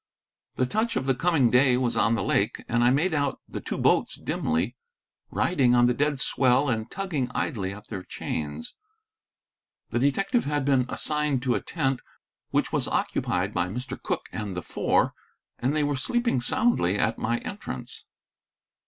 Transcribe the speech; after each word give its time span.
The 0.55 0.65
touch 0.65 0.95
of 0.95 1.05
the 1.05 1.13
coming 1.13 1.51
day 1.51 1.77
was 1.77 1.95
on 1.95 2.15
the 2.15 2.23
lake, 2.23 2.63
and 2.67 2.83
I 2.83 2.89
made 2.89 3.13
out 3.13 3.39
the 3.47 3.61
two 3.61 3.77
boats 3.77 4.15
dimly, 4.19 4.75
riding 5.29 5.75
on 5.75 5.85
the 5.85 5.93
dead 5.93 6.19
swell 6.19 6.69
and 6.69 6.89
tugging 6.89 7.29
idly 7.35 7.71
at 7.71 7.87
their 7.89 8.01
chains. 8.01 8.73
The 9.91 9.99
detective 9.99 10.45
had 10.45 10.65
been 10.65 10.87
assigned 10.89 11.43
to 11.43 11.53
a 11.53 11.61
tent 11.61 11.99
which 12.49 12.71
was 12.73 12.87
occupied 12.87 13.53
by 13.53 13.67
Mr. 13.67 13.95
Cooke 14.01 14.25
and 14.31 14.55
the 14.57 14.63
Four, 14.63 15.13
and 15.59 15.75
they 15.75 15.83
were 15.83 15.95
sleeping 15.95 16.41
soundly 16.41 16.97
at 16.97 17.19
my 17.19 17.37
entrance. 17.37 18.07